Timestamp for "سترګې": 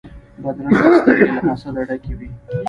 1.01-1.25